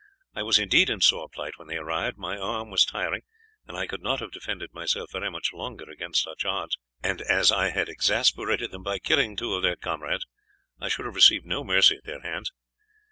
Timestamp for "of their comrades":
9.53-10.25